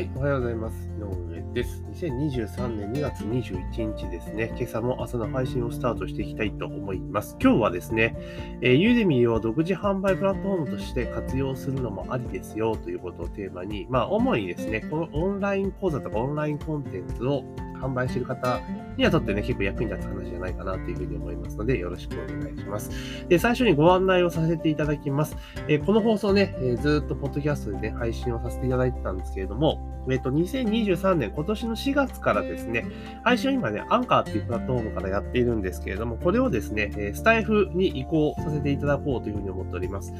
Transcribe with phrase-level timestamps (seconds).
[0.00, 0.88] はい、おはようございます。
[0.96, 1.82] 井上です。
[1.92, 4.50] 2023年2月21日ですね。
[4.56, 7.36] 今朝も朝の配信をスタートしていきたいと思います。
[7.38, 8.16] 今日はですね、
[8.62, 17.44] えー、ユーデミーを独自販売プラットフォームとして活用するのもありですよということをテーマに、まあ、主にですね、このオンライン講座とかオンラインコンテンツを
[17.80, 18.60] 販売している方
[18.96, 23.26] にはとってね、結構役に立つ話じゃないかなというふうに思いますので、よろしくお願いします。
[23.28, 25.36] で、最初にご案内をさせていただきます。
[25.68, 32.86] え、この放送ね、えー、ずっとポッドキャストでね、配信をさせていただいてたんですけれども、えっと、2023年、今年の4月からですね、
[33.24, 40.12] 配信を今ね、アンカーっていうプラットフォームからやっているんですけれども、これをですね、スタイフに移行させていただこうというふうに思っております。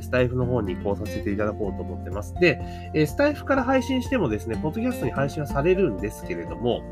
[0.00, 2.34] スタイフの方に移行させていただこうと思ってます。
[2.34, 6.82] で、スタイフから配信してもですね、ポッドキャストに配信はされるんですけれども、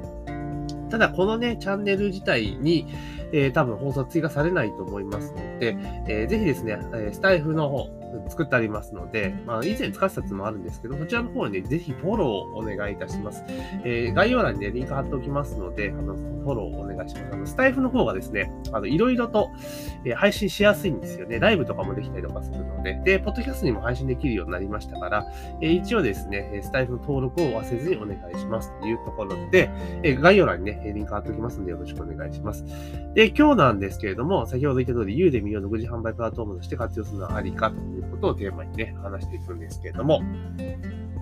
[0.91, 2.87] ただ、このね、チャンネル自体に、
[3.33, 5.77] えー、多分放送追加されないと思いますので、
[6.09, 6.79] えー、ぜひですね、
[7.13, 7.89] スタイフの方、
[8.29, 13.45] 作ってありますので、まあ、以前使ったやつもあるんですけど、そちらの方にね、ぜひフォローをお願いいたします。
[13.85, 17.29] えー、概要欄にね、リンク貼っておきますので、あの、フォローをお願いします。
[17.33, 19.51] あの、スタイフの方がですね、あの、いろいろと、
[20.05, 21.39] えー、配信しやすいんですよね。
[21.39, 25.27] ライブとかもできたりとかするので、で、ポッドキャストにも配信できるようになりましたから、
[25.61, 29.71] えー、一応ですね、スタイフの登録を忘れずにお願いしますというところで、
[30.03, 32.65] えー、概要欄にね、リンク貼っておきますので、よろしくお願いします。
[33.15, 40.23] で、今日なんですけれども、先ほど言った通り、ユーデミーを独自販売プラットフォームとして活用するのはありかということをテーマにね、話していくんですけれども、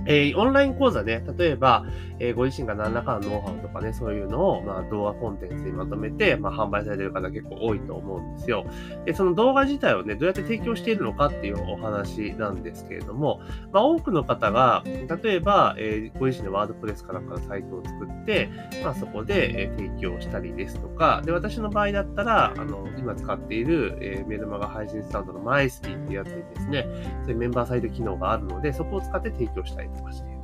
[0.06, 1.84] えー、オンライン講座ね、例えば、
[2.19, 8.66] えー、ご自身が何らかのノウハウとかね、そういうのを、まあ、動画コンテンツにまとめて、まあ、販売されてる方結構多いと思うんですよ。
[9.05, 13.41] で、その動画自体をね、どうやって提供しているのかっていうお話なんですけれども、
[13.72, 18.50] まあ、多くの方が、例えば、えー、ご自身でワードプレスかなんかのサイトを作って、
[18.82, 26.86] まあ、そこで、え提供したりですとか、で、私の場合だったら、あの、今使っている、えメルマガ配信スタンドのマイスピーっていうやつにですね、
[27.22, 30.34] そういうメンバーサイト機能があるので、そこを使って提供したりとかして。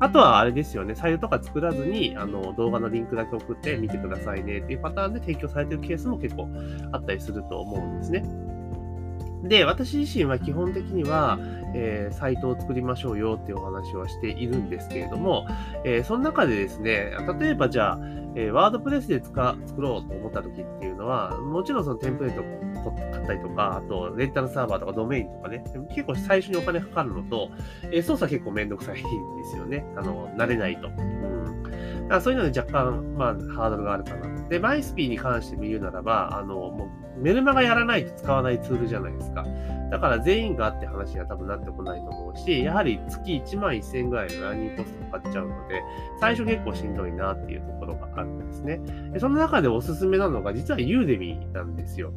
[0.00, 6.48] あとはあれですよね、サイトとか作らずに、あの、動画のリンクだけ送って見てくださいねっていうパターンで提供されてるケースも結構
[6.92, 8.24] あったりすると思うんですね。
[9.44, 11.38] で、私自身は基本的には、
[11.74, 15.46] えー、サイトを作りましょうよっていうお話はしているんですけれども、
[15.84, 17.98] えー、その中でですね、例えばじゃあ、
[18.36, 19.38] え、ワードプレスで作
[19.78, 27.50] ろうと思った時っていうのは、もちろんそのテンプレートを買ったりとか、あとレンタルサーバーとかドメインとかね、結構最初にお金かかるのと、
[27.84, 29.04] えー、操作結構めんどくさいんで
[29.50, 29.84] すよね。
[29.96, 30.88] あの、慣れないと。
[30.88, 31.24] うん
[32.08, 34.48] だそういうので若干、まあ、ハードルがあるかな。
[34.48, 39.46] で、マイスピーに関して言うならば、あの、もう、メルマガやらないと使わないツールじゃないですか。
[39.90, 45.82] だから全員があって話には多分なってこないと思うし、やはり月1万1000円ぐらいのラーニングコストかかっちゃうので、
[46.20, 48.80] 最初結構しんどいなっていうところがあるんですね。
[49.18, 52.12] その中でおすすめなのが、実はユーデミーなんですよ。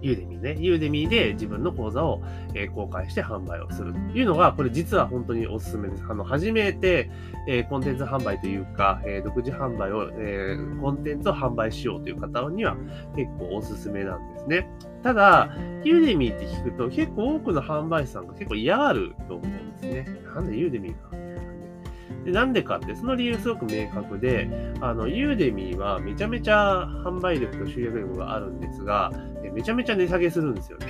[0.00, 0.56] ユーデミーね。
[0.58, 2.22] ユーデミーで自分の講座を、
[2.54, 6.04] えー、公開して販売をするというのが、これ実は本当におすすめです。
[6.08, 7.10] あの、初めて、
[7.46, 12.76] えー、コンテンツ販売というか、えー、独自販売を、えコンテンツを販売しようという方には
[13.16, 14.68] 結構おすすめなんですね。
[15.02, 15.50] ただ、
[15.84, 20.06] ユーデミーって聞くと結構多くの販売者さんが結構嫌がると思うんですね。
[20.34, 21.18] なんでユーデミーか
[22.28, 29.10] でなんでかって、その理由すごく明確で、あの、ユーデミーはめちゃめちゃ販売力と集約力があるんですが、
[29.58, 30.86] めちゃめちゃ値下げするんですよね。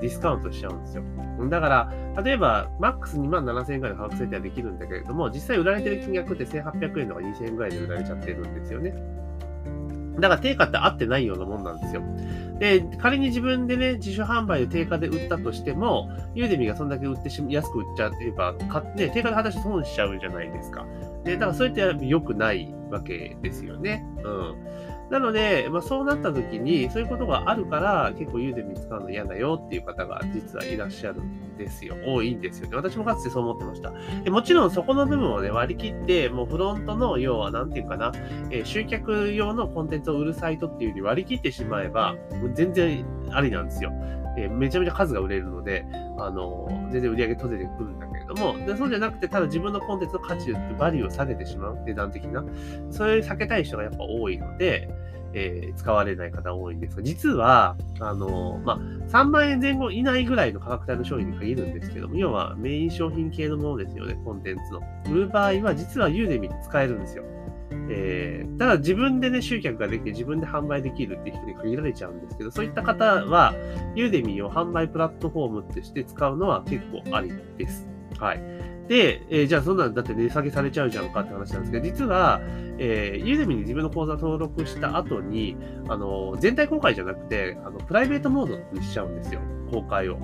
[0.00, 1.04] ディスカウントしちゃうんですよ。
[1.48, 8.94] だから、例えば、マックス2万7000円ぐらいの価格設定はできるんだけれども、実際売られてる金額って1800円とか2000円ぐらいで売られちゃってるんですよね。
[10.18, 12.02] だから定価って合ってないようなもんなんですよ。
[12.58, 20.84] で、仮に自分でね、自主販売で定価で売ったとしても、ユーデミがそんだけ売ってし、安く売っちゃってば、買って、定価で果たして損しちゃうじゃないですか。
[21.22, 24.04] で、だからそうやって良くないわけですよね。
[24.24, 24.54] うん。
[25.10, 31.96] なので、まあ、そうなった時に、そういうことがあるから、結構ユーデミ使うの嫌だよっていう方が実はいらっしゃるんですよ。
[32.06, 32.76] 多いんですよね。
[32.76, 33.92] 私もかつてそう思ってました。
[34.22, 38.12] でもちろんそこの部分をね、割り切って、もうフロントの、要は、なんていうかな、
[38.50, 42.14] えー、集客用のコンテンツを売るサイトっていうふうに割り切ってしまえば、
[42.54, 43.92] 全然ありなんですよ。
[44.38, 45.84] えー、めちゃめちゃ数が売れるので、
[46.18, 52.44] あのー、全然売り上げ取れてくるんだけれども、でそうじゃなくて、ただ自分のコンテンツの価値、バリューを下げてしまう、値段的な。
[52.90, 54.88] それを避けたい人がやっぱ多いので、
[55.34, 58.78] えー、使われない方多いんですが、実は、あの、まあ、
[59.08, 64.80] 3万円前後以内ぐらいの価格帯の商品に限るんですけども、要はメイン商品系のものですよね、コンテンツの。
[65.12, 67.24] 売る場合は、実はユーデミで使えるんですよ。
[67.90, 73.54] えー、ただ自分でね、集客ができて自分で販売できるっていう人に限られちゃうんですけど、そういった方は、
[73.94, 77.88] ユーデミを販売プラットフォームとして使うのは結構ありです。
[78.18, 78.77] はい。
[78.88, 82.40] で、えー、じゃあそんなんだって値下げされちゃうじゃんかって話なんですけど、実は、
[82.78, 85.56] えー、ユーデミに自分の口座登録した後に、
[85.88, 89.40] あの、全体公開じゃなくて、あの、プライベートモードにしちゃうんですよ。
[89.70, 90.18] 公開を。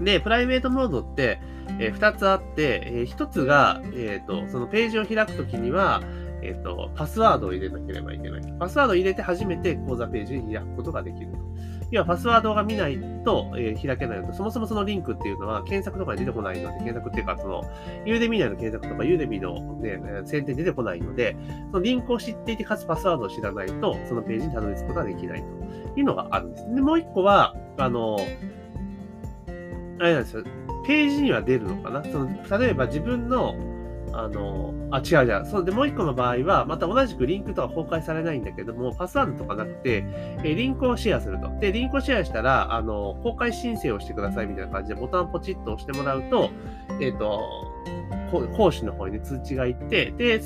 [0.00, 1.40] で、プライベートモードって、
[1.80, 6.00] えー、2つあって、えー、1つが、えっ、と、そのページを開くときには、
[6.42, 8.42] えっ、と、パスワードを入れなければいけない。
[8.58, 11.38] パスワードを入れて初めて講座ページに開くことができると。
[11.92, 17.62] 要はパスワードが見ないと、えー、開けないのと、そもそもそのリンクっていうのは検索とかに出てこないので、検索っていうか、その、
[18.06, 21.36] ユーデミ内の検索とか、ユーデミの、ね、宣伝出てこないので、
[21.70, 25.44] そのリンクを知っていて、かつパスワードを知らないと、そのページにたどり着くことができない
[25.94, 26.74] というのがあるんです。
[26.74, 28.16] で、もう一個は、あの、
[30.00, 30.44] あれなんですよ。
[30.86, 32.02] ページには出るのかな？
[32.02, 33.54] その、例えば自分の、
[34.14, 35.46] あの、あ、違う違う。
[35.46, 40.04] そうで、もう一個の場合は、また同じくリンクとは公開されないんだけども、パスワードとかなくて、
[40.44, 41.50] えリンクをシェアすると。
[41.60, 46.50] で、リンクをシェアしたら、あの、公開申請をしてくださいみたいな感じでボタンをポチッと押してもらうと、
[47.00, 47.42] えっ、ー、と、
[48.56, 50.40] 講師の方に、ね、通知がいって、で、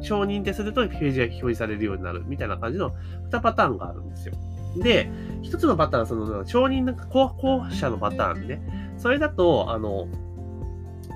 [0.00, 2.92] 承認ってするとページが表示されるようになるみたいな感じの
[3.30, 4.34] 2パターンがあるんですよ。
[4.76, 5.10] で、
[5.42, 8.60] 一つのパターンはその承認の候補者のパターンね。
[8.96, 10.08] それだと、あの、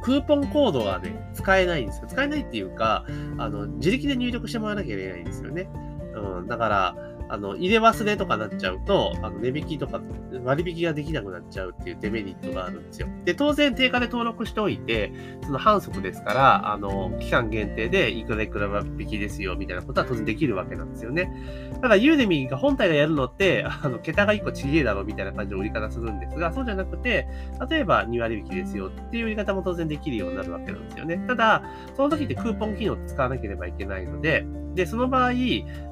[0.03, 2.07] クーポンコードがね、使えないんですよ。
[2.09, 3.05] 使えないっていうか、
[3.39, 5.69] あの、自力で入力してもらわなきゃいけないんですよね。
[6.15, 6.97] うん、だから、
[7.33, 10.03] あの、入れ忘れとかなっちゃうと、あの、値引きとか
[10.45, 13.09] 割引ができなくなっちゃうっていうデメリットがあるんですよ。
[13.25, 21.33] で、当然定価で登録しておいて、その反則ですから、あの、期間限定でいくらいくら割引ですよ、みたいなことは当然できるわけなんですよね。
[21.81, 27.27] ただ、ユーデミーが本体がやるのって、あの、桁が1個ちげえだろ、みたいな感じの売り方するんですが、そうじゃなくて、
[27.71, 31.25] 例えば2割引きですよっていう売り方も当然できるようになるわけなんですよね。
[31.27, 31.63] ただ、
[31.97, 35.31] その時ってクーポン機能を使わなければいけないので、で、その場合、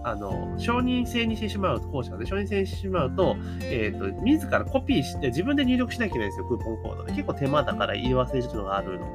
[0.04, 7.12] あの、承認制にしてしまうと、後者で承認制にしてしまうと、えっ、ー、と、自らコピーして自分で入力しなきゃいけないんですよ、クーポンコードで。
[7.12, 9.06] 結構手間だから言い忘れるのがあるの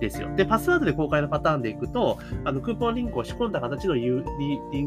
[0.00, 0.34] ですよ。
[0.34, 4.22] で、パスワードで公開のパターンでいくと、あの、クーポンリンクを仕込んだ形のリン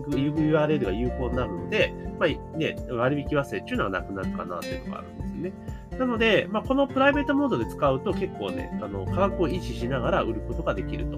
[0.04, 5.54] ク、URL が有効になるので、まあ、ね、割引忘れっていうのはなくなるかなっていうのがあるんですよね。
[5.98, 11.18] なので、まあ、このプライベートモードで使うと結構ね、あの、価格を維持しながら売ることができると。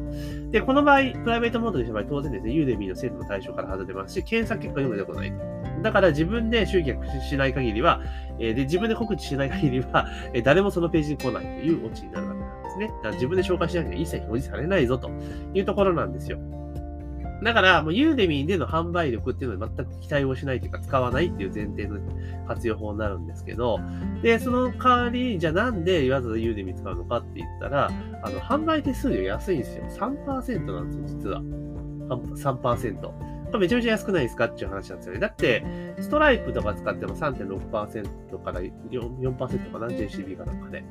[0.52, 5.34] で、この場合、プライベートモードでした場合、当然ですね、ユーデミーの制度の対象から外れますし、検索結果にも出てこない。
[5.82, 8.02] だから自分で集客しない限りは、
[8.40, 12.35] えー、で、自分で告知しない限りは、えー、誰もそのページに来ないというオチになるわ
[12.80, 12.88] ですね。
[12.88, 15.10] だから自分で紹介しなきゃ一切表示されないぞと
[15.54, 16.38] いうところなんですよ。
[17.44, 22.00] だから、もうユーデミーでの販売力っていうのは全く期待をしないというか、使わないっていう前提の
[22.48, 23.80] 活用法になるんですけど、
[24.24, 27.92] で、その代わり、じゃあなんでわざわざユーデミー使うのかって言ったら、
[28.24, 29.84] あの、販売手数料安いんですよ。
[29.90, 31.42] 3%なんですよ、実は。
[32.10, 33.35] 3%。
[33.58, 35.20] めちゃめちゃ安くないですかっていう話なんですよね。
[35.20, 35.64] だって、
[36.00, 40.84] ストライプとか使っても3.6%から 4%, 4かな ?JCB かなんかで、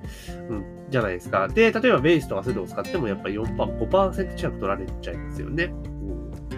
[0.49, 0.65] うん。
[0.91, 1.49] じゃないですか。
[1.49, 5.73] で、例えばベースとかそういうとこ使ってもやっぱり4%、5%近く取られちゃいますよね。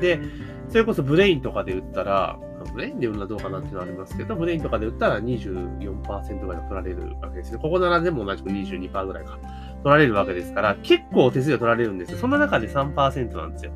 [0.01, 0.21] で、
[0.69, 2.39] それこそ Brain とかで売ったら、
[2.75, 7.59] Brain で売るのはどうかなっていうのはありますけど、 Brain とかで売ったら24%ぐらい取られるわけですね。
[7.59, 9.39] ココナラでも同じく22%ぐらいか
[9.83, 12.19] 取られるわけですから、結構手数料取られるんですよ。
[12.19, 13.73] その中で3%なんですよ。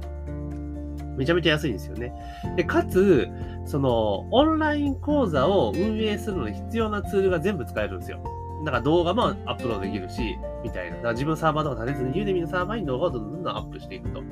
[1.20, 2.14] めちゃめちゃ安いんですよね。
[2.56, 3.28] で、かつ、
[3.66, 8.20] その、オンライン講座を運営するのに必要なツールが全部使えるんですよ。
[8.64, 10.96] だから動画もアップロードできるし、みたいな。
[10.96, 14.22] だから自分サーバーとか立てずに、ユーデミのサーバーに動画をどんどんどんアップしていくと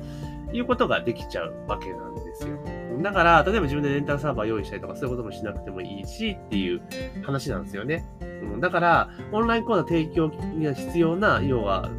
[0.51, 2.57] いうことができちゃうわけなんですよ。
[3.03, 6.81] だから、例えば自分でレンタルサーバー用意したりとか、そういうこともしなくてもいいしっていう
[7.23, 8.05] 話なんですよね。
[8.21, 11.89] うん、だから、オンライン講座提供には必要な、要は、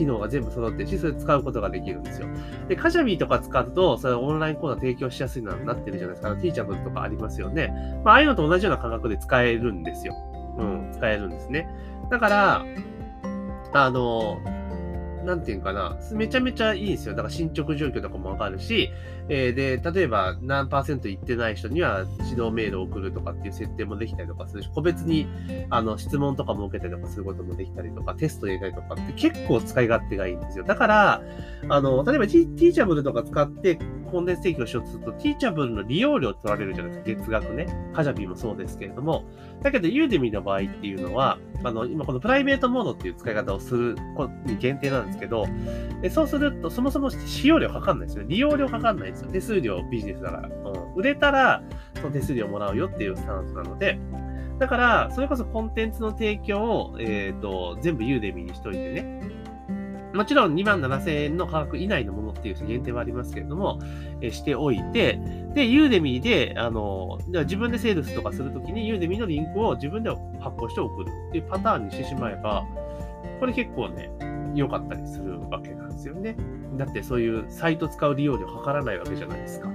[0.00, 2.28] 機能が全部揃ってるし、それ使うことができるんですよ。
[2.68, 6.34] で、カジャビーとか使うと、それオンライン講座提供しやすいのになってるじゃないですか。
[6.36, 7.68] ティーチャーとかありますよね。
[8.02, 10.14] まあ、ああいうのと同じような価格で使えるんですよ。
[10.58, 11.68] うん、使えるんですね。
[12.10, 12.64] だから、
[13.72, 14.38] あの、
[15.24, 17.12] なんていうかな、めちゃめちゃいいんですよ。
[17.14, 18.90] だから進捗状況とかもわかるし、
[19.32, 25.28] えー、で、例えば何パーセントいってない人には指導メールを送るとかっていう設定もできたりとかするし、個別に
[25.70, 30.64] あの質問とかも受けたりとかすることもできたりとか、テスト入れたりとかって結構使い勝手がいいんですよ。
[30.64, 31.22] だから、
[31.68, 33.78] あの、例えばティーチャブルとか使って
[34.10, 37.66] コンテンツ提供しようとすると、ティーチャブルの利用料取られるじゃないですか、月額ね。
[37.94, 39.24] カジャビーもそうですけれども。
[39.62, 43.96] だけど、ユーデミの場合っていうのは、あの、今このプライベートモードっていう使い方をする
[44.46, 45.46] に限定なんですけど、
[46.10, 48.24] そうすると、そもそも使用料かかんないですよ。
[48.26, 49.30] 利用料かかんないですよ。
[49.30, 50.48] 手数料ビジネスだから。
[50.48, 51.62] うん、売れたら、
[51.96, 53.98] その手数料もらうよっていうスタンスなので、
[54.58, 59.20] だから、それこそコンテンツの提供を、えっ、ー、と、全部ユーデミにしといてね。
[60.14, 63.78] もちろん2万7000円の価格以内のものっていう限定はありますけれども、
[64.20, 65.20] えしておいて、
[65.54, 70.10] で、ユーデミーで、あの、自分でセールスとかするときにユーデミーのリンクを自分で
[70.40, 72.64] 発行して送るっていうパターンにしてしまえば、
[73.38, 74.10] これ結構ね、
[74.54, 76.36] 良かったりするわけなんですよね。
[76.76, 79.70] だってそういうサイト使う利用料かからないわけじゃないですか。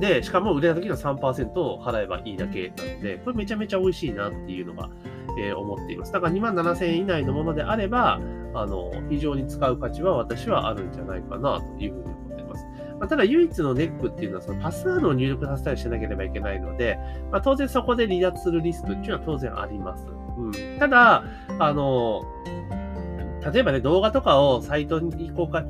[0.00, 4.90] で、しかも売れた時の3%を払えばいいだけなので、これめちゃめちゃ美味しいなっていうのが、
[5.38, 6.12] えー、思っています。
[6.12, 8.20] だから2万7000円以内のものであれば、
[8.54, 12.66] あの、非常に使う価値は私はあるんじゃないかなというふうに思っています。
[12.98, 16.98] まあ、ただ唯一のネックっていうのはそのパスワードを入力させたりしなければいけないので、
[17.30, 20.06] まあ、当然そこで離脱するリスクっていうのは当然あります。
[20.36, 21.24] うん、ただ、
[21.58, 22.22] あの、
[23.50, 25.64] 例えばね、動画とかをサイトに公開、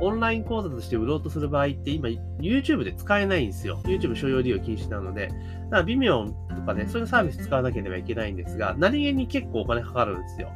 [0.00, 2.08] オンライン講座として売ろうとする場合って今
[2.40, 3.80] YouTube で使えないんですよ。
[3.84, 5.28] YouTube 所要利用禁止なので。
[5.28, 5.36] だか
[5.76, 10.50] ら微妙とかね、そういうサービス使わなければいけないんですが、何気に結構お金かかるんですよ。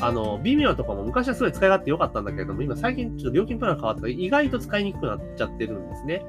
[0.00, 6.24] あの、微妙とかも昔はすごい使い勝手良かったんだけれども、今最近ちょっと料金プラン変わって意外と使いにくくなっちゃってるんですね。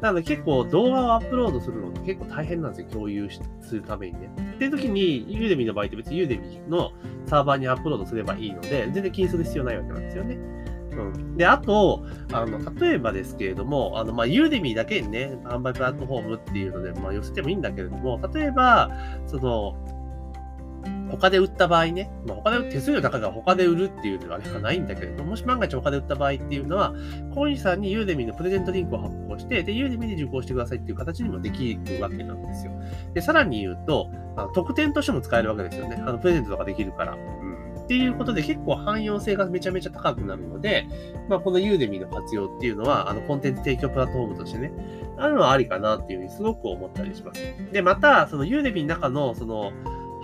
[0.00, 2.88] なので結構動画をアップロードするのって結構大変なんですよ。
[2.90, 3.28] 共有
[3.60, 4.30] するためにね。
[4.54, 6.92] っていう時に、ユーデミの場合って別にユーデミの
[7.26, 10.38] サーバーにアップロードすればいいので、全然気にする必要ないわけなんですよね。
[10.92, 11.36] うん。
[11.36, 18.90] で、あと、あの、例えばですけれども、あの、まあ、ユーデミだけにね、販売プラットフォームっていうので、まあ、寄せてもいいんだけれども、例えば、
[19.26, 19.76] その、
[21.10, 26.94] 他で売った場合ね、まあ、他で手数料高いから他で売るっていうのはあれはないんだけれども、もし万が一他で売った場合っていうのは、
[27.34, 32.72] コインさんにユーデミのプレゼントリンクを発行して、で、ユーデミで受講してくださいっていう形にもできるわけなんですよ。
[33.14, 35.96] で、さらに言うと、あの特典としても使えるわけですよね。
[35.96, 37.14] あの、プレゼントとかできるから。
[37.14, 40.88] うんっていうことで結構汎用性がめちゃめちゃ高くなるので、
[41.28, 44.72] まあ、このユーデミの活用っていうのは、あの、コンテンツ提供プラットフォームとしてね、
[45.16, 47.40] あるのはありかなっていうふうにすごく思ったりします。
[47.72, 49.70] で、また、そのユーデミの中の、その、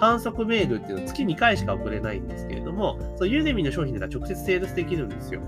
[0.03, 5.41] 反則メールっていうのは月2回しか送れないんですけれども、そのユーデミの商品では直接セールスできるんですよ。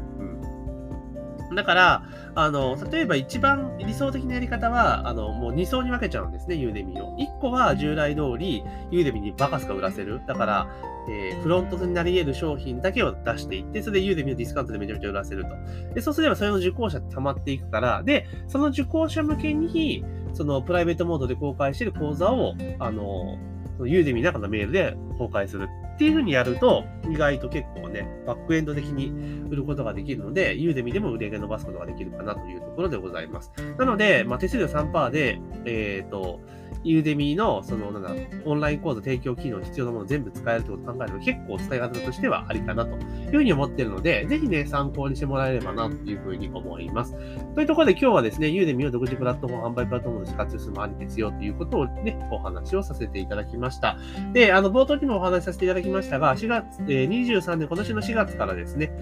[1.50, 1.56] うん。
[1.56, 2.04] だから、
[2.37, 7.16] あの、例えば一番理想的なやり方は、あの、もう2層に分けちゃうんですね、ユーデミを。
[7.18, 10.20] 1個は従来通り、Udemy にバカスカ売らせる。
[10.28, 10.68] だから、
[11.11, 15.50] えー、フロントになり得る商品だけを出していって、それで Udemy のディスカウントでめちゃめちゃ売らせると。
[15.96, 23.37] で、そうすればそれの受講者って溜まっていくから、で、その受講者向けに、そのプライベートモードで公開してる講座を、あの、
[23.80, 29.12] Udemy の中のメールで公開するっていう風にやると、意外と結構ね、バックエンド的に
[29.48, 33.52] 売ることができるので、 Udemy でも売り上げ伸ばすことができるかなというところでございます。
[33.78, 36.40] なので、まあ、手数料3%で、えっ、ー、と、
[36.84, 38.10] ユーデミの、その、なんだ、
[38.44, 47.14] オンライン講座提供機能必要なもの全部使えるってことを考えると結構使い方としてはありかなというふうに思っているので、ぜひね、参考にしてもらえればなというふうに思います。
[47.54, 53.96] というところで今日はですね、ユーデミを独自プラットフォーム、販売プラットフォームとして活用するもありですよということをね、お話をさせていただきました。
[54.34, 58.92] で、あの、冒頭にもお話しさせていただきましたが、4月、えー、23年、今年の4月からですね、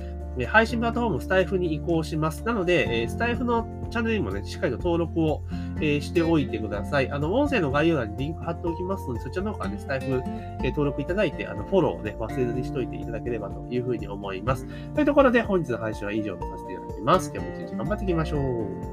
[0.48, 2.42] 配信プラットフォームスタイフに移行します。
[2.44, 5.42] なので、スタイフのチャンネルにもね、しっかりと登録を
[5.78, 7.10] しておいてください。
[7.10, 10.22] あの、音声の概要欄にリンク貼っておきますので、そちらの方からね、スタイフ
[10.64, 14.66] 登録いただいて、あの、フォローをね、忘れずにしといていただければというふうに思います。
[14.94, 17.30] というところで、本日の配信は以上とさせていただきます。
[17.34, 18.91] 今日も一日頑張っていきましょう。